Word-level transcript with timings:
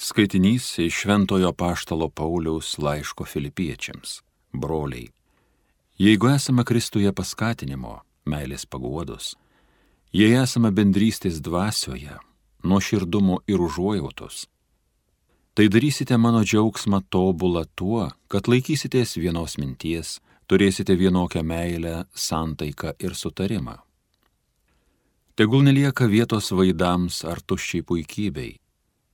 Skaitinys 0.00 0.78
iš 0.78 0.94
Šventojo 0.94 1.52
Paštalo 1.52 2.08
Pauliaus 2.08 2.78
laiško 2.78 3.24
filipiečiams. 3.24 4.22
Broliai, 4.52 5.08
jeigu 5.98 6.28
esame 6.30 6.62
Kristuje 6.64 7.10
paskatinimo, 7.12 7.96
meilės 8.22 8.62
paguodos, 8.70 9.32
jei 10.14 10.36
esame 10.38 10.70
bendrystės 10.70 11.40
dvasioje, 11.42 12.14
nuoširdumo 12.62 13.40
ir 13.50 13.64
užuojautos, 13.66 14.44
tai 15.54 15.66
darysite 15.66 16.16
mano 16.16 16.44
džiaugsmą 16.46 17.02
tobulą 17.10 17.64
tuo, 17.74 18.06
kad 18.30 18.46
laikysitės 18.46 19.16
vienos 19.18 19.58
minties, 19.58 20.20
turėsite 20.46 20.94
vienokią 20.94 21.42
meilę, 21.42 21.96
santaiką 22.14 22.94
ir 23.02 23.18
sutarimą. 23.18 23.74
Tegul 25.34 25.66
nelieka 25.66 26.06
vietos 26.06 26.54
vaidams 26.54 27.24
ar 27.26 27.42
tuščiai 27.42 27.82
puikybei 27.82 28.54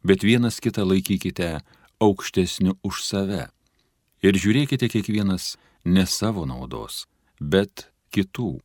bet 0.04 0.22
vienas 0.22 0.60
kitą 0.60 0.84
laikykite 0.84 1.64
aukštesniu 2.00 2.76
už 2.84 3.02
save. 3.02 3.48
Ir 4.24 4.36
žiūrėkite 4.36 4.88
kiekvienas 4.92 5.56
ne 5.84 6.04
savo 6.06 6.44
naudos, 6.48 7.04
bet 7.40 7.88
kitų. 8.12 8.60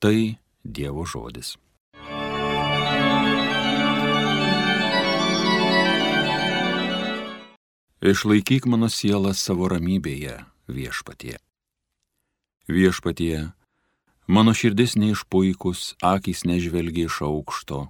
Tai 0.00 0.18
Dievo 0.66 1.06
žodis. 1.06 1.56
Išlaikyk 8.06 8.66
mano 8.70 8.86
sielą 8.92 9.32
savo 9.34 9.70
ramybėje, 9.72 10.44
viešpatie. 10.68 11.38
Viešpatie, 12.68 13.50
mano 14.26 14.52
širdis 14.54 14.98
neišpuikus, 15.00 15.96
akis 16.02 16.44
nežvelgia 16.46 17.08
iš 17.08 17.22
aukšto, 17.26 17.86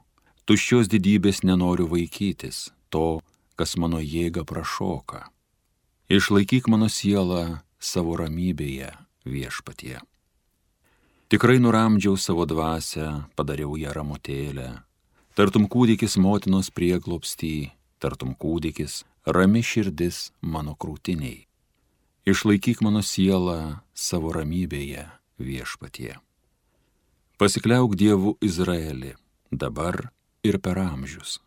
tuščios 0.47 0.87
didybės 0.91 1.43
nenoriu 1.43 1.89
vaikytis, 1.91 2.71
to, 2.91 3.21
kas 3.59 3.77
mano 3.77 3.99
jėga 3.99 4.45
prašoka. 4.47 5.27
Išlaikyk 6.07 6.69
mano 6.71 6.87
sielą 6.87 7.63
savo 7.83 8.15
ramybėje 8.21 8.93
viešpatie. 9.27 9.99
Tikrai 11.27 11.59
nuramdžiau 11.59 12.15
savo 12.15 12.47
dvasę, 12.47 13.27
padariau 13.35 13.75
ją 13.75 13.91
ramutėlę. 13.91 14.69
Tartum 15.35 15.67
kūdikis 15.67 16.15
motinos 16.23 16.71
prieglopstį, 16.71 17.73
tartum 17.99 18.37
kūdikis 18.39 19.03
rami 19.27 19.65
širdis 19.67 20.31
mano 20.41 20.77
krūtiniai. 20.79 21.43
Išlaikyk 22.27 22.79
mano 22.87 23.03
sielą 23.03 23.83
savo 23.95 24.31
ramybėje 24.35 25.09
viešpatie. 25.43 26.15
Pasikliauk 27.37 27.99
Dievu 27.99 28.39
Izraeli, 28.41 29.17
dabar 29.51 30.07
ir 30.47 30.59
per 30.63 30.79
amžius. 30.79 31.41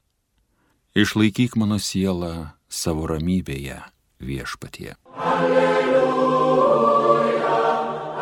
Išlaikyk 0.97 1.55
mano 1.55 1.77
sielą 1.79 2.51
savo 2.69 3.07
ramybėje 3.07 3.79
viešpatie. 4.19 4.95
Alleluja, 5.15 6.01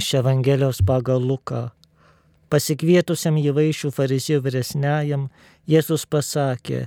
Iš 0.00 0.14
Evangelijos 0.14 0.78
pagal 0.88 1.20
Luką. 1.20 1.68
Pasikvietusiam 2.48 3.36
įvaišių 3.36 3.90
farizijų 3.92 4.40
vyresniajam, 4.46 5.26
Jėzus 5.68 6.06
pasakė, 6.08 6.86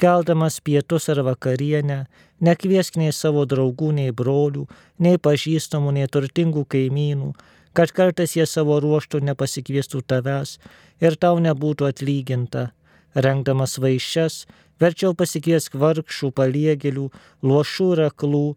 keldamas 0.00 0.60
pietus 0.60 1.08
ar 1.12 1.22
vakarienę, 1.24 2.04
nekviesk 2.44 3.00
nei 3.00 3.14
savo 3.16 3.46
draugų, 3.48 3.90
nei 3.96 4.12
brolių, 4.20 4.66
nei 5.00 5.16
pažįstamų, 5.16 5.96
nei 5.96 6.12
turtingų 6.12 6.66
kaimynų, 6.76 7.32
kad 7.72 7.96
kartais 7.96 8.36
jie 8.36 8.46
savo 8.46 8.76
ruoštų 8.84 9.24
nepasikviestų 9.32 10.04
tavęs 10.12 10.58
ir 11.00 11.16
tau 11.16 11.40
nebūtų 11.40 11.88
atlyginta. 11.88 12.70
Rengdamas 13.16 13.80
vaišes, 13.80 14.42
verčiau 14.82 15.16
pasikviesk 15.16 15.80
vargšų, 15.80 16.34
paliegėlių, 16.36 17.08
lošų 17.40 17.92
ir 17.96 18.08
aklų, 18.12 18.48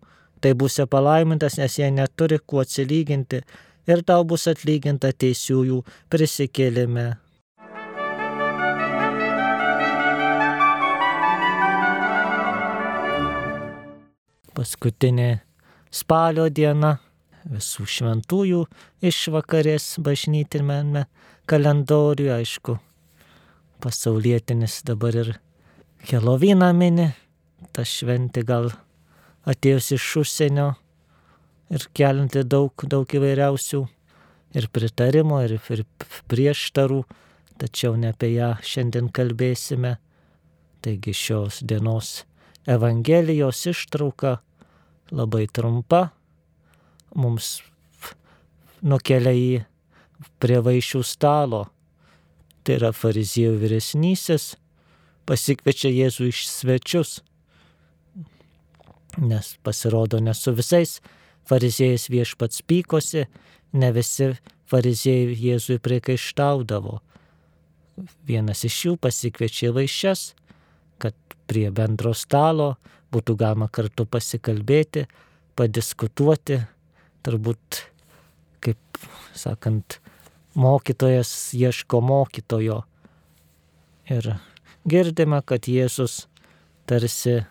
tai 0.44 0.58
būsi 0.60 0.92
palaimintas, 0.92 1.56
nes 1.58 1.80
jie 1.80 1.88
neturi 1.90 2.44
kuo 2.44 2.68
atsilyginti 2.68 3.46
ir 3.88 4.04
tau 4.08 4.24
bus 4.28 4.48
atlyginta 4.52 5.12
teisiųjų 5.12 5.82
prisikėlime. 6.14 7.08
Paskutinė 14.54 15.30
spalio 15.92 16.46
diena 16.50 16.98
visų 17.50 17.88
šventųjų 17.90 18.62
išvakarės 19.04 19.88
bažnytinėme 20.06 21.08
kalendoriuje, 21.50 22.32
aišku, 22.38 22.78
pasaulietinis 23.84 24.82
dabar 24.88 25.18
ir 25.24 25.34
Helovyną 26.04 26.70
mini, 26.76 27.10
ta 27.72 27.86
šventė 27.88 28.44
gal 28.48 28.70
atėjus 29.48 29.94
iš 29.96 30.08
užsienio 30.24 30.74
ir 31.72 31.88
kelinti 31.96 32.44
daug, 32.44 32.86
daug 32.90 33.08
įvairiausių 33.08 33.82
ir 34.58 34.70
pritarimo, 34.74 35.42
ir, 35.46 35.58
ir 35.74 35.84
prieštarų, 36.32 37.04
tačiau 37.62 37.98
ne 38.00 38.12
apie 38.14 38.34
ją 38.36 38.54
šiandien 38.62 39.10
kalbėsime. 39.14 39.98
Taigi 40.84 41.14
šios 41.16 41.62
dienos 41.64 42.24
Evangelijos 42.68 43.60
ištrauka 43.68 44.38
labai 45.12 45.46
trumpa, 45.52 46.10
mums 47.16 47.58
nukelia 48.84 49.34
į 49.36 49.64
prie 50.40 50.60
vaišių 50.64 51.04
stalo. 51.08 51.66
Tai 52.64 52.78
yra 52.78 52.94
fariziejų 52.96 53.58
vyresnysis, 53.60 54.54
pasikviečia 55.28 55.92
Jėzų 55.92 56.30
iš 56.32 56.46
svečius, 56.48 57.18
nes 59.20 59.50
pasirodo 59.64 60.22
ne 60.24 60.32
su 60.34 60.54
visais 60.56 61.02
fariziejais 61.50 62.10
viešpats 62.12 62.64
pykosi, 62.68 63.26
ne 63.74 63.90
visi 63.96 64.34
fariziejai 64.70 65.36
Jėzui 65.38 65.80
priekaištaudavo. 65.84 67.00
Vienas 68.28 68.64
iš 68.66 68.80
jų 68.88 68.96
pasikviečia 69.02 69.74
vaišes, 69.76 70.34
kad 70.98 71.16
prie 71.50 71.70
bendro 71.72 72.14
stalo 72.18 72.76
būtų 73.14 73.36
galima 73.38 73.68
kartu 73.70 74.06
pasikalbėti, 74.10 75.06
padiskutuoti, 75.60 76.64
turbūt, 77.26 77.84
kaip 78.64 79.04
sakant, 79.38 80.00
mokytojas 80.58 81.54
ieško 81.58 82.02
mokytojo. 82.02 82.82
Ir 84.10 84.34
girdime, 84.90 85.42
kad 85.46 85.70
Jėzus 85.70 86.26
tarsi 86.90 87.44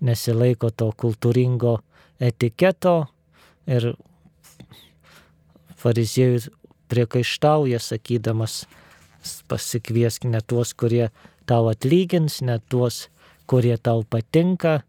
nesilaiko 0.00 0.70
to 0.70 0.90
kultūringo 0.92 1.78
etiketo 2.20 3.06
ir 3.66 3.94
fariziejus 5.76 6.50
priekaištauja, 6.88 7.78
sakydamas, 7.82 8.64
pasikviesk 9.48 10.24
ne 10.24 10.40
tuos, 10.46 10.74
kurie 10.74 11.08
tau 11.46 11.68
atlygins, 11.70 12.40
ne 12.42 12.58
tuos, 12.68 13.08
kurie 13.46 13.76
tau 13.78 14.04
patinka, 14.10 14.80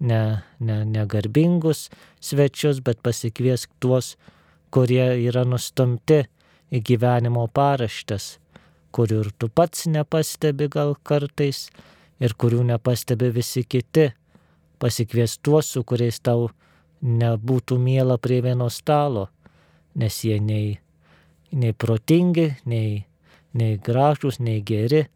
ne, 0.00 0.42
ne, 0.58 0.84
ne 0.84 1.06
garbingus 1.06 1.88
svečius, 2.20 2.80
bet 2.84 3.02
pasikviesk 3.02 3.70
tuos, 3.80 4.16
kurie 4.70 5.04
yra 5.26 5.44
nustumti 5.44 6.22
į 6.70 6.82
gyvenimo 6.86 7.48
paraštės, 7.54 8.38
kurių 8.94 9.24
ir 9.24 9.32
tu 9.38 9.50
pats 9.50 9.86
nepastebi 9.90 10.70
gal 10.70 10.94
kartais 11.02 11.68
ir 12.22 12.34
kurių 12.38 12.62
nepastebi 12.72 13.30
visi 13.34 13.64
kiti. 13.64 14.10
Pasikvies 14.80 15.36
tuos, 15.44 15.68
su 15.74 15.82
kuriais 15.84 16.20
tau 16.24 16.48
nebūtų 17.02 17.78
mėla 17.80 18.18
prie 18.20 18.40
vieno 18.44 18.68
stalo, 18.70 19.28
nes 19.94 20.20
jie 20.24 20.38
nei, 20.40 20.78
nei 21.52 21.72
protingi, 21.72 22.50
nei, 22.64 23.04
nei 23.52 23.78
gražus, 23.78 24.38
nei 24.40 24.60
geri 24.60 25.06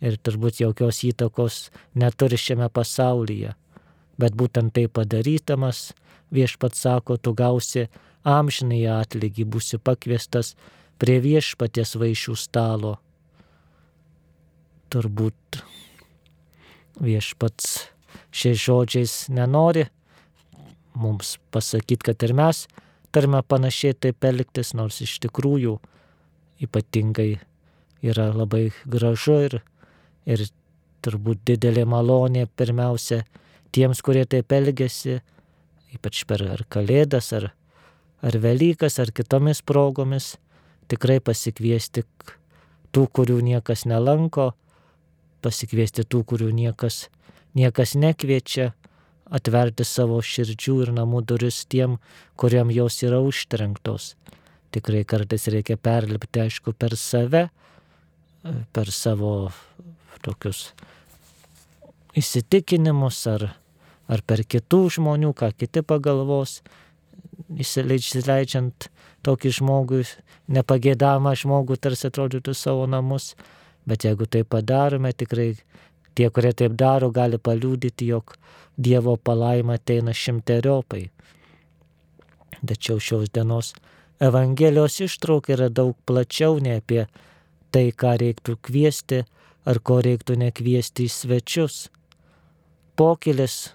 ir 0.00 0.16
turbūt 0.16 0.60
jokios 0.60 1.02
įtakos 1.06 1.70
neturi 1.94 2.38
šiame 2.40 2.68
pasaulyje. 2.72 3.54
Bet 4.20 4.36
būtent 4.36 4.74
tai 4.76 4.86
padarytamas, 4.88 5.92
viešpat 6.34 6.76
sako, 6.76 7.16
tu 7.16 7.32
gausi 7.34 7.86
amžinai 8.24 8.82
atlygį, 9.00 9.46
būsi 9.48 9.78
pakviestas 9.80 10.54
prie 11.00 11.20
viešpaties 11.24 11.94
vaišių 11.96 12.36
stalo. 12.36 12.98
Turbūt 14.90 15.62
viešpats 17.00 17.86
šiais 18.34 18.60
žodžiais 18.60 19.14
nenori 19.32 19.86
mums 21.00 21.38
pasakyti, 21.54 22.10
kad 22.10 22.22
ir 22.26 22.34
mes 22.36 22.66
turime 23.12 23.42
panašiai 23.42 23.96
taip 23.96 24.24
elgtis, 24.24 24.74
nors 24.78 25.00
iš 25.02 25.18
tikrųjų 25.24 25.78
ypatingai 26.62 27.40
yra 28.04 28.30
labai 28.34 28.70
gražu 28.86 29.38
ir, 29.48 29.60
ir 30.28 30.44
turbūt 31.04 31.42
didelė 31.48 31.86
malonė 31.88 32.46
pirmiausia 32.56 33.22
tiems, 33.74 34.02
kurie 34.04 34.24
taip 34.28 34.52
elgesi, 34.52 35.20
ypač 35.94 36.24
per 36.28 36.44
ar 36.54 36.64
Kalėdas, 36.70 37.32
ar, 37.36 37.50
ar 38.22 38.38
Velykas, 38.42 38.98
ar 39.02 39.12
kitomis 39.14 39.62
progomis, 39.66 40.34
tikrai 40.90 41.20
pasikviesti 41.24 42.04
tų, 42.90 43.06
kurių 43.06 43.40
niekas 43.46 43.86
nelanko, 43.88 44.52
pasikviesti 45.44 46.04
tų, 46.04 46.24
kurių 46.32 46.50
niekas, 46.54 47.08
niekas 47.56 47.96
nekviečia, 47.98 48.72
atverti 49.30 49.86
savo 49.86 50.18
širdžių 50.22 50.76
ir 50.84 50.92
namų 50.96 51.22
duris 51.30 51.62
tiem, 51.70 51.98
kuriam 52.40 52.70
jos 52.74 53.00
yra 53.06 53.20
užtrenktos. 53.22 54.14
Tikrai 54.74 55.04
kartais 55.08 55.48
reikia 55.50 55.76
perlipti, 55.78 56.44
aišku, 56.44 56.74
per 56.78 56.96
save, 56.98 57.48
per 58.74 58.90
savo 58.94 59.50
tokius 60.24 60.70
įsitikinimus 62.16 63.18
ar, 63.30 63.46
ar 64.10 64.22
per 64.26 64.42
kitų 64.42 64.82
žmonių, 64.96 65.32
ką 65.36 65.52
kiti 65.54 65.82
pagalvos, 65.86 66.60
įsileidžiant 67.50 68.90
tokį 69.26 69.52
žmogų, 69.60 70.02
nepagėdamą 70.50 71.34
žmogų, 71.38 71.78
tarsi 71.78 72.08
atrodytų 72.10 72.54
savo 72.56 72.86
namus, 72.90 73.34
bet 73.88 74.06
jeigu 74.06 74.26
tai 74.26 74.42
padarome, 74.44 75.12
tikrai 75.12 75.54
tie, 76.14 76.30
kurie 76.30 76.52
taip 76.56 76.76
daro, 76.78 77.10
gali 77.10 77.38
paliūdyti, 77.38 78.10
jog 78.12 78.36
Dievo 78.80 79.16
palaima 79.16 79.76
ateina 79.76 80.14
šimteriopai. 80.16 81.10
Tačiau 82.64 83.00
šios 83.00 83.32
dienos 83.34 83.74
Evangelijos 84.20 85.00
ištrauka 85.00 85.52
yra 85.54 85.68
daug 85.72 85.96
plačiau 86.08 86.58
ne 86.60 86.76
apie 86.80 87.06
tai, 87.72 87.88
ką 87.92 88.16
reiktų 88.20 88.56
kviesti 88.60 89.22
ar 89.68 89.80
ko 89.80 90.00
reiktų 90.04 90.36
nekviesti 90.40 91.06
į 91.08 91.12
svečius. 91.14 91.76
Pokilis 92.96 93.70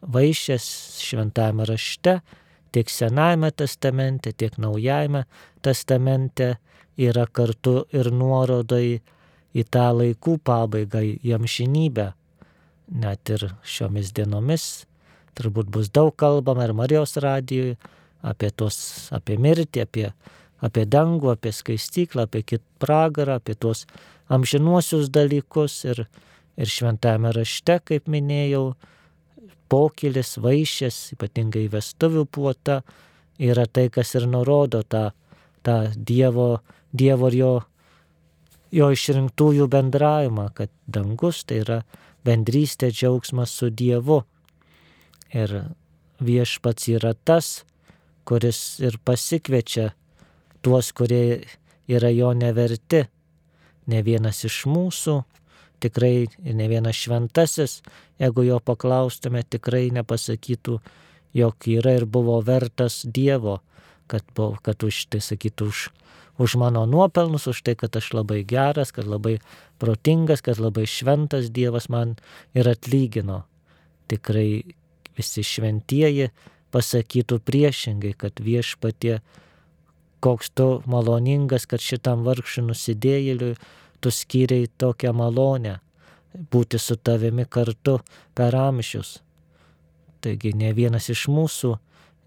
vaišės 0.00 0.68
šventame 1.04 1.66
rašte 1.68 2.20
tiek 2.72 2.90
Senajame 2.90 3.50
testamente, 3.52 4.32
tiek 4.32 4.56
Naujajame 4.56 5.24
testamente 5.64 6.54
yra 6.96 7.26
kartu 7.26 7.82
ir 7.92 8.10
nuorodai 8.12 8.84
į 8.88 8.98
tą 9.64 9.90
laikų 9.96 10.38
pabaigą, 10.44 11.02
į 11.02 11.34
amžinybę. 11.38 12.12
Net 12.88 13.30
ir 13.32 13.50
šiomis 13.68 14.12
dienomis 14.16 14.86
turbūt 15.38 15.68
bus 15.70 15.90
daug 15.94 16.14
kalbama 16.18 16.66
ir 16.66 16.74
Marijos 16.74 17.16
radijoje 17.20 17.76
apie, 18.26 18.50
tos, 18.50 19.08
apie 19.14 19.36
mirtį, 19.38 19.84
apie, 19.84 20.06
apie 20.64 20.84
dangų, 20.88 21.32
apie 21.34 21.52
skaistyklą, 21.54 22.26
apie 22.26 22.42
kit 22.42 22.64
pragarą, 22.82 23.38
apie 23.38 23.54
tuos 23.54 23.84
amžinuosius 24.32 25.12
dalykus 25.14 25.84
ir, 25.88 26.06
ir 26.58 26.72
šventame 26.72 27.32
rašte, 27.36 27.78
kaip 27.84 28.08
minėjau, 28.10 28.72
pokilis, 29.68 30.36
vaišės, 30.40 31.12
ypatingai 31.14 31.66
vestuvių 31.72 32.24
puota, 32.32 32.80
yra 33.38 33.66
tai, 33.70 33.88
kas 33.92 34.14
ir 34.18 34.26
nurodo 34.30 34.82
tą, 34.82 35.10
tą 35.62 35.78
Dievo, 35.94 36.58
dievo 36.92 37.28
ir 37.30 37.36
jo, 37.38 37.52
jo 38.74 38.90
išrinktųjų 38.92 39.68
bendravimą, 39.72 40.48
kad 40.54 40.72
dangus 40.86 41.44
tai 41.48 41.62
yra 41.64 41.78
bendrystė 42.26 42.90
džiaugsmas 42.92 43.54
su 43.54 43.70
Dievu. 43.70 44.22
Ir 45.32 45.54
viešpats 46.24 46.88
yra 46.92 47.14
tas, 47.14 47.64
kuris 48.28 48.80
ir 48.84 48.98
pasikviečia 49.04 49.92
tuos, 50.64 50.92
kurie 50.92 51.44
yra 51.88 52.10
jo 52.12 52.32
neverti. 52.36 53.06
Ne 53.88 54.02
vienas 54.04 54.44
iš 54.44 54.64
mūsų 54.68 55.22
tikrai 55.80 56.26
ne 56.42 56.68
vienas 56.68 56.96
šventasis, 56.96 57.80
jeigu 58.18 58.44
jo 58.46 58.58
paklaustume, 58.60 59.42
tikrai 59.42 59.88
nepasakytų, 59.94 60.78
jog 61.38 61.68
yra 61.70 61.94
ir 62.00 62.06
buvo 62.06 62.38
vertas 62.44 63.02
Dievo, 63.04 63.60
kad, 64.10 64.24
buvo, 64.34 64.56
kad 64.62 64.82
už 64.82 65.06
tai 65.12 65.20
sakytų 65.24 65.68
už, 65.70 65.84
už 66.38 66.54
mano 66.54 66.86
nuopelnus, 66.86 67.46
už 67.50 67.62
tai, 67.66 67.74
kad 67.74 67.96
aš 67.98 68.12
labai 68.14 68.44
geras, 68.46 68.92
kad 68.94 69.06
labai 69.10 69.38
protingas, 69.78 70.40
kad 70.40 70.58
labai 70.62 70.86
šventas 70.86 71.50
Dievas 71.50 71.88
man 71.90 72.16
ir 72.54 72.70
atlygino. 72.70 73.42
Tikrai 74.08 74.62
visi 75.18 75.42
šventieji 75.42 76.30
pasakytų 76.70 77.40
priešingai, 77.42 78.14
kad 78.14 78.38
viešpatie, 78.38 79.18
koks 80.22 80.54
tu 80.54 80.68
maloningas, 80.86 81.66
kad 81.66 81.82
šitam 81.82 82.22
vargšui 82.26 82.68
nusidėjėliui 82.70 83.58
tu 84.00 84.14
skyriai 84.14 84.70
tokią 84.78 85.12
malonę 85.12 85.78
būti 86.52 86.78
su 86.78 86.96
tavimi 86.96 87.46
kartu 87.50 87.98
per 88.34 88.54
amžius. 88.54 89.18
Taigi 90.22 90.52
ne 90.54 90.72
vienas 90.74 91.08
iš 91.10 91.26
mūsų 91.30 91.76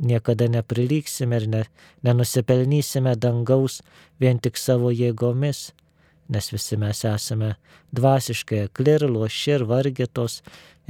niekada 0.02 0.48
neprilyksime 0.50 1.38
ir 1.42 1.48
ne, 1.48 1.62
nenusipelnysime 2.04 3.16
dangaus 3.16 3.82
vien 4.20 4.40
tik 4.42 4.58
savo 4.58 4.92
jėgomis, 4.92 5.72
nes 6.32 6.52
visi 6.54 6.78
mes 6.80 7.04
esame 7.06 7.56
dvasiškai 7.96 8.66
akli 8.68 8.96
ir 8.98 9.08
loši 9.10 9.56
ir 9.58 9.66
vargėtos 9.70 10.42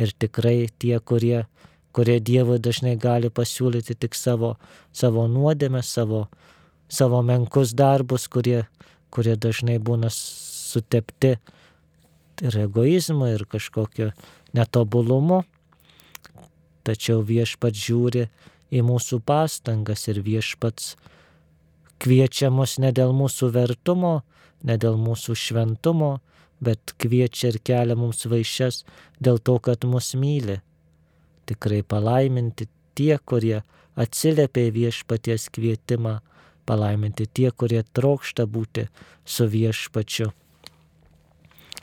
ir 0.01 0.13
tikrai 0.17 0.69
tie, 0.79 0.97
kurie, 0.99 1.45
kurie 1.91 2.19
Dievui 2.19 2.59
dažnai 2.63 2.95
gali 2.99 3.29
pasiūlyti 3.29 3.97
tik 3.99 4.15
savo, 4.15 4.55
savo 4.93 5.27
nuodėmę, 5.27 5.83
savo, 5.83 6.27
savo 6.89 7.21
menkus 7.25 7.75
darbus, 7.77 8.27
kurie, 8.31 8.63
kurie 9.11 9.35
dažnai 9.35 9.79
būna 9.79 10.11
sutepti 10.13 11.35
ir 12.41 12.61
egoizmu, 12.65 13.27
ir 13.35 13.45
kažkokio 13.49 14.11
netobulumu. 14.57 15.43
Tačiau 16.81 17.21
viešpats 17.21 17.77
žiūri 17.77 18.25
į 18.71 18.83
mūsų 18.87 19.21
pastangas 19.27 20.07
ir 20.11 20.21
viešpats 20.25 20.95
kviečia 22.01 22.49
mus 22.49 22.77
ne 22.81 22.91
dėl 22.95 23.13
mūsų 23.13 23.51
vertumo, 23.53 24.21
ne 24.63 24.77
dėl 24.81 24.97
mūsų 24.97 25.35
šventumo, 25.37 26.19
bet 26.61 26.95
kviečia 27.01 27.51
ir 27.51 27.59
kelia 27.65 27.97
mums 27.97 28.25
vaišes 28.25 28.83
dėl 29.19 29.41
to, 29.41 29.57
kad 29.59 29.85
mus 29.85 30.13
myli. 30.15 30.61
Tikrai 31.49 31.81
palaiminti 31.83 32.69
tie, 32.95 33.17
kurie 33.17 33.61
atsiliepia 33.99 34.69
į 34.69 34.75
viešpaties 34.77 35.49
kvietimą, 35.53 36.19
palaiminti 36.65 37.27
tie, 37.27 37.49
kurie 37.51 37.83
trokšta 37.83 38.47
būti 38.47 38.87
su 39.25 39.49
viešpačiu 39.49 40.31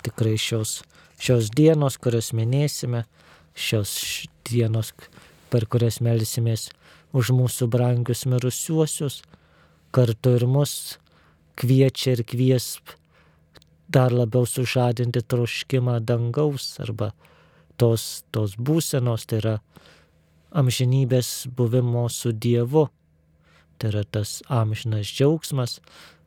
tikrai 0.08 0.36
šios, 0.38 0.82
šios 1.20 1.50
dienos, 1.54 1.98
kurias 2.00 2.32
minėsime, 2.36 3.04
šios 3.58 3.92
dienos, 4.48 4.92
per 5.52 5.66
kurias 5.70 6.00
melsimės 6.04 6.68
už 7.12 7.32
mūsų 7.36 7.68
brangius 7.72 8.26
mirusiuosius, 8.28 9.22
kartu 9.90 10.36
ir 10.36 10.46
mus 10.46 10.98
kviečia 11.58 12.16
ir 12.16 12.24
kvies 12.28 12.78
dar 13.88 14.12
labiau 14.12 14.46
sužadinti 14.46 15.22
troškimą 15.24 15.98
dangaus 16.04 16.76
arba 16.84 17.12
tos, 17.80 18.24
tos 18.30 18.56
būsenos, 18.56 19.24
tai 19.26 19.40
yra 19.42 19.54
amžinybės 20.52 21.48
buvimo 21.56 22.06
su 22.12 22.32
Dievu. 22.32 22.88
Tai 23.78 23.90
yra 23.92 24.02
tas 24.04 24.40
amžinas 24.50 25.06
džiaugsmas, 25.06 25.78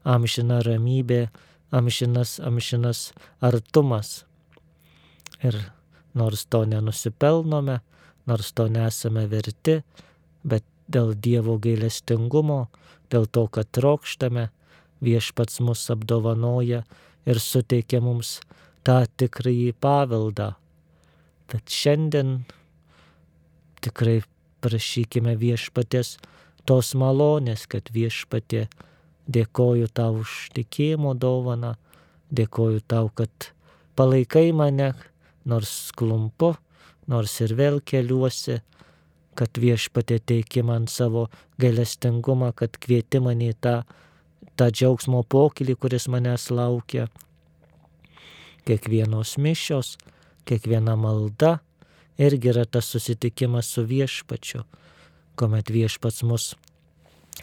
amžina 0.07 0.61
ramybė, 0.63 1.25
amžinas, 1.71 2.39
amžinas 2.39 3.11
artumas. 3.43 4.23
Ir 5.43 5.57
nors 6.15 6.45
to 6.45 6.63
nenusipelnome, 6.65 7.81
nors 8.27 8.51
to 8.55 8.67
nesame 8.71 9.25
verti, 9.27 9.81
bet 10.43 10.63
dėl 10.91 11.13
Dievo 11.15 11.57
gailestingumo, 11.61 12.65
dėl 13.11 13.27
to, 13.27 13.45
kad 13.47 13.69
trokštame, 13.75 14.49
viešpats 15.01 15.61
mus 15.65 15.83
apdovanoja 15.93 16.83
ir 17.25 17.41
suteikia 17.41 18.01
mums 18.03 18.39
tą 18.85 19.01
tikrąjį 19.17 19.73
paveldą. 19.81 20.53
Tad 21.51 21.73
šiandien 21.73 22.43
tikrai 23.81 24.21
prašykime 24.61 25.35
viešpatės 25.41 26.15
tos 26.69 26.93
malonės, 26.95 27.65
kad 27.67 27.89
viešpatė 27.93 28.67
Dėkoju 29.31 29.87
tau 29.93 30.17
už 30.23 30.49
tikėjimo 30.55 31.13
dovaną, 31.15 31.75
dėkoju 32.33 32.81
tau, 32.89 33.11
kad 33.13 33.51
palaikai 33.95 34.49
mane, 34.51 34.89
nors 35.45 35.91
klumpu, 35.95 36.55
nors 37.07 37.37
ir 37.45 37.53
vėl 37.55 37.79
keliuosi, 37.85 38.57
kad 39.41 39.57
viešpatė 39.57 40.19
teiki 40.21 40.61
man 40.61 40.85
savo 40.85 41.25
gailestingumą, 41.57 42.51
kad 42.53 42.77
kvieti 42.77 43.17
mane 43.25 43.47
į 43.49 43.55
tą, 43.57 43.75
tą 44.53 44.67
džiaugsmo 44.69 45.23
pokylį, 45.25 45.73
kuris 45.81 46.05
manęs 46.13 46.51
laukia. 46.53 47.07
Kiekvienos 48.69 49.39
mišios, 49.41 49.95
kiekviena 50.45 50.93
malda 50.93 51.55
irgi 52.21 52.51
yra 52.53 52.67
tas 52.69 52.91
susitikimas 52.93 53.71
su 53.73 53.81
viešpačiu, 53.89 54.61
kuomet 55.33 55.73
viešpats 55.73 56.21
mus 56.29 56.51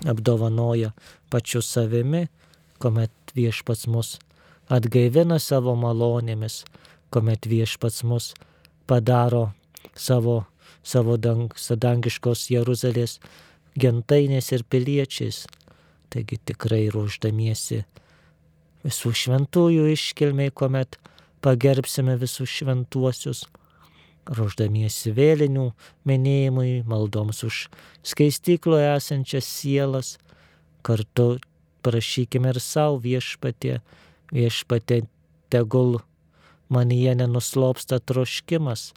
apdovanoja 0.06 0.92
pačiu 1.34 1.64
savimi, 1.66 2.28
kuomet 2.78 3.34
viešpats 3.34 3.88
mus 3.90 4.20
atgaivina 4.70 5.40
savo 5.42 5.74
malonėmis, 5.74 6.62
kuomet 7.10 7.50
viešpats 7.50 8.04
mus 8.06 8.36
padaro 8.86 9.48
savo, 9.98 10.44
savo 10.88 11.18
dang, 11.20 11.52
sadangiškos 11.52 12.48
Jeruzalės 12.54 13.18
gentainės 13.78 14.52
ir 14.56 14.64
piliečiais. 14.64 15.44
Taigi 16.08 16.38
tikrai 16.48 16.86
ruoždamiesi 16.92 17.82
visų 18.86 19.12
šventųjų 19.22 19.90
iškilmiai, 19.92 20.52
kuomet 20.54 20.96
pagerbsime 21.44 22.16
visus 22.20 22.48
šventuosius, 22.48 23.44
ruoždamiesi 24.28 25.12
vėlinių 25.16 25.68
minėjimui, 26.08 26.82
maldoms 26.88 27.44
už 27.44 27.60
skaistykloje 28.06 28.88
esančias 28.96 29.48
sielas, 29.48 30.16
kartu 30.82 31.36
prašykime 31.84 32.54
ir 32.54 32.60
savo 32.64 32.98
viešpatė, 33.04 33.78
viešpatė 34.32 35.02
tegul 35.52 36.00
manyje 36.72 37.14
nenuslopsta 37.20 38.00
troškimas. 38.00 38.92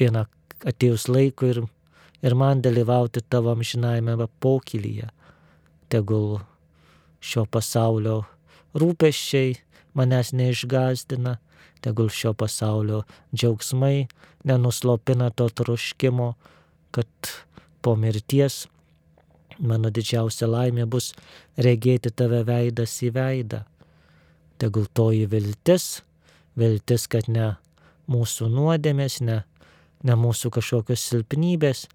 Vieną 0.00 0.24
atėjus 0.64 1.08
laikui 1.08 1.52
ir, 1.52 1.62
ir 2.24 2.34
man 2.34 2.62
dalyvauti 2.64 3.22
tavo 3.28 3.52
amžinajame 3.54 4.28
pokylyje. 4.40 5.10
Tegul 5.92 6.40
šio 7.20 7.44
pasaulio 7.46 8.22
rūpeščiai 8.74 9.54
manęs 9.94 10.32
neišgazdina, 10.34 11.38
tegul 11.84 12.10
šio 12.10 12.32
pasaulio 12.34 13.02
džiaugsmai 13.34 14.06
nenuslopina 14.44 15.30
to 15.30 15.48
troškimo, 15.48 16.34
kad 16.90 17.30
po 17.80 17.94
mirties 17.96 18.64
mano 19.58 19.90
didžiausia 19.94 20.48
laimė 20.50 20.86
bus 20.90 21.12
regėti 21.66 22.10
tave 22.10 22.42
veidas 22.46 22.96
į 23.04 23.12
veidą. 23.14 23.64
Tegul 24.58 24.86
toji 24.94 25.26
viltis, 25.30 26.02
viltis, 26.56 27.06
kad 27.10 27.28
ne 27.28 27.54
mūsų 28.10 28.48
nuodėmės, 28.52 29.20
ne, 29.20 29.42
ne 30.04 30.16
mūsų 30.18 30.50
kažkokios 30.54 31.04
silpnybės, 31.10 31.86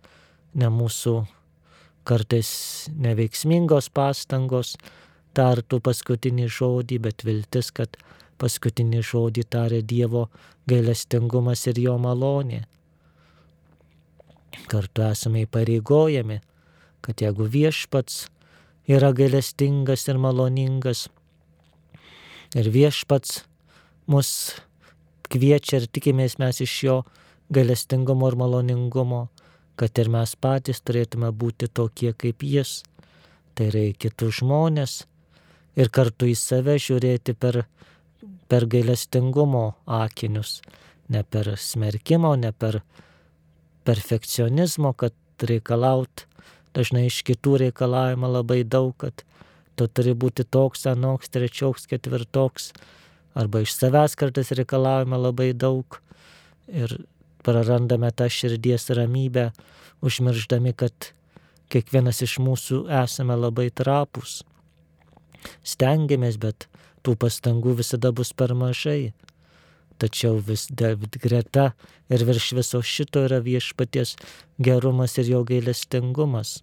ne 0.58 0.70
mūsų 0.74 1.16
kartais 2.10 2.52
neveiksmingos 2.98 3.92
pastangos 3.94 4.76
tartų 5.38 5.80
paskutinį 5.86 6.48
žodį, 6.50 6.98
bet 7.06 7.26
viltis, 7.28 7.70
kad 7.72 8.00
paskutinį 8.42 9.04
žodį 9.06 9.46
tarė 9.54 9.82
Dievo 9.86 10.28
gailestingumas 10.70 11.68
ir 11.70 11.82
jo 11.84 11.98
malonė. 12.02 12.64
Kartu 14.70 15.06
esame 15.06 15.46
įpareigojami, 15.46 16.40
kad 17.06 17.22
jeigu 17.22 17.46
viešpats 17.46 18.26
yra 18.90 19.12
gailestingas 19.14 20.08
ir 20.10 20.18
maloningas, 20.22 21.08
ir 22.58 22.70
viešpats 22.74 23.44
mus 24.10 24.32
kviečia 25.30 25.80
ir 25.80 25.88
tikimės 25.94 26.40
mes 26.42 26.62
iš 26.66 26.76
jo 26.88 26.98
gailestingumo 27.54 28.30
ir 28.30 28.38
maloningumo, 28.40 29.28
kad 29.80 29.98
ir 30.02 30.10
mes 30.12 30.36
patys 30.36 30.82
turėtume 30.86 31.32
būti 31.32 31.70
tokie 31.72 32.14
kaip 32.14 32.44
jis, 32.44 32.82
tai 33.56 33.70
yra 33.72 33.86
kitus 33.98 34.42
žmonės 34.42 34.96
ir 35.80 35.92
kartu 35.94 36.30
į 36.30 36.36
save 36.38 36.78
žiūrėti 36.82 37.36
per, 37.40 37.64
per 38.52 38.68
gailestingumo 38.70 39.66
akinius, 39.86 40.60
ne 41.10 41.24
per 41.24 41.54
smerkimo, 41.58 42.36
ne 42.36 42.52
per 42.52 42.82
perfekcionizmo, 43.88 44.94
kad 44.94 45.16
reikalaut 45.42 46.26
dažnai 46.76 47.08
iš 47.08 47.24
kitų 47.28 47.58
reikalavimą 47.64 48.30
labai 48.40 48.62
daug, 48.64 48.94
kad 49.00 49.24
tu 49.80 49.88
turi 49.88 50.14
būti 50.14 50.44
toks, 50.44 50.86
anoks, 50.92 51.32
trečioks, 51.34 51.88
ketvirtoks, 51.90 52.74
arba 53.40 53.64
iš 53.64 53.74
savęs 53.78 54.18
kartais 54.20 54.52
reikalavimą 54.60 55.22
labai 55.30 55.54
daug. 55.56 56.02
Ir 56.68 57.00
prarandame 57.44 58.12
tą 58.12 58.30
širdies 58.30 58.90
ramybę, 58.96 59.50
užmirždami, 60.06 60.74
kad 60.74 61.12
kiekvienas 61.70 62.24
iš 62.26 62.40
mūsų 62.44 62.86
esame 63.04 63.38
labai 63.38 63.70
trapus. 63.72 64.42
Stengiamės, 65.64 66.38
bet 66.42 66.68
tų 67.06 67.16
pastangų 67.20 67.78
visada 67.80 68.12
bus 68.16 68.34
per 68.34 68.56
mažai. 68.58 69.14
Tačiau 70.00 70.40
vis 70.40 70.68
greta 70.72 71.74
ir 72.08 72.24
virš 72.28 72.54
viso 72.56 72.80
šito 72.80 73.26
yra 73.28 73.42
viešpaties 73.44 74.16
gerumas 74.60 75.18
ir 75.20 75.32
jo 75.34 75.44
gailestingumas. 75.48 76.60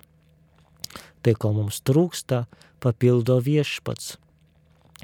Tai, 1.21 1.35
ko 1.35 1.53
mums 1.53 1.83
trūksta, 1.85 2.47
papildo 2.81 3.37
viešpats. 3.45 4.17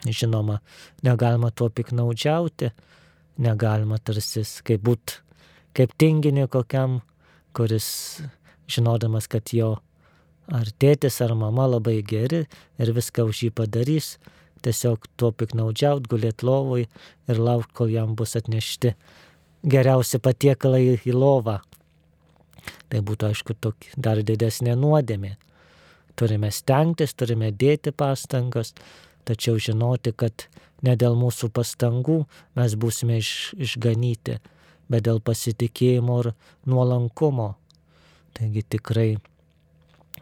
Žinoma, 0.07 0.61
negalima 1.05 1.50
tuo 1.50 1.69
piknaudžiauti, 1.69 2.71
negalima 3.45 3.99
tarsi 4.00 4.45
kaip 4.64 4.81
būt, 4.87 5.19
kaip 5.76 5.95
tinginį 5.99 6.49
kokiam, 6.52 7.00
kuris 7.57 8.23
žinodamas, 8.71 9.29
kad 9.29 9.52
jo 9.52 9.76
ar 10.52 10.69
tėtis 10.81 11.21
ar 11.25 11.35
mama 11.38 11.69
labai 11.71 12.00
geri 12.02 12.45
ir 12.79 12.95
viską 12.97 13.26
už 13.29 13.45
jį 13.47 13.50
padarys, 13.57 14.17
tiesiog 14.62 15.07
tuo 15.17 15.33
piknaudžiaut, 15.33 16.09
gulėt 16.11 16.45
lovoj 16.47 16.87
ir 16.87 17.38
laukti, 17.38 17.75
kol 17.75 17.93
jam 17.93 18.17
bus 18.19 18.37
atnešti 18.38 18.95
geriausi 19.62 20.19
patiekalai 20.23 20.99
į 20.99 21.14
lovą. 21.14 21.61
Tai 22.91 23.00
būtų, 23.02 23.33
aišku, 23.33 23.57
tok, 23.59 23.88
dar 23.97 24.21
didesnė 24.23 24.76
nuodėmė. 24.79 25.37
Turime 26.19 26.50
stengtis, 26.52 27.14
turime 27.17 27.50
dėti 27.50 27.91
pastangas, 27.97 28.75
tačiau 29.26 29.59
žinoti, 29.59 30.12
kad 30.12 30.47
ne 30.85 30.95
dėl 30.99 31.17
mūsų 31.19 31.50
pastangų 31.55 32.21
mes 32.59 32.76
būsime 32.79 33.19
iš, 33.23 33.33
išganyti, 33.57 34.38
bet 34.91 35.07
dėl 35.07 35.21
pasitikėjimo 35.25 36.19
ir 36.23 36.33
nuolankumo. 36.67 37.53
Taigi 38.33 38.62
tikrai 38.75 39.11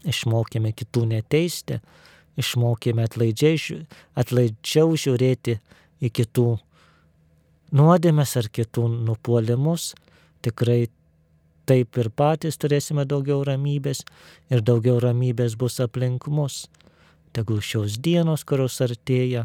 išmokime 0.09 0.73
kitų 0.76 1.05
neteisti, 1.12 1.81
išmokime 2.40 3.05
atlaidžiai, 3.07 3.85
atlaidžiau 4.19 4.97
žiūrėti 4.99 5.59
į 6.00 6.11
kitų 6.17 6.49
nuodėmės 7.76 8.37
ar 8.40 8.49
kitų 8.50 8.87
nupuolimus, 9.07 9.93
tikrai 10.43 10.88
taip 11.71 11.99
ir 12.02 12.11
patys 12.11 12.59
turėsime 12.59 13.05
daugiau 13.07 13.45
ramybės 13.47 14.02
ir 14.50 14.64
daugiau 14.67 14.99
ramybės 15.02 15.57
bus 15.59 15.79
aplink 15.83 16.26
mus. 16.26 16.64
Tegul 17.31 17.61
šios 17.62 18.00
dienos, 18.02 18.43
kurios 18.43 18.81
artėja, 18.83 19.45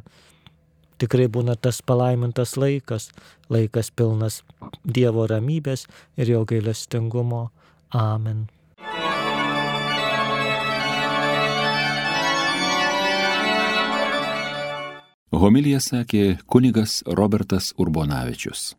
tikrai 0.98 1.28
būna 1.28 1.56
tas 1.56 1.82
palaimintas 1.82 2.56
laikas, 2.58 3.10
laikas 3.50 3.92
pilnas 3.92 4.42
Dievo 4.84 5.28
ramybės 5.28 5.88
ir 6.18 6.34
jo 6.34 6.44
gailestingumo. 6.50 7.50
Amen. 7.94 8.48
Homilija 15.36 15.82
sakė 15.84 16.38
kunigas 16.48 17.02
Robertas 17.20 17.74
Urbonavičius. 17.78 18.74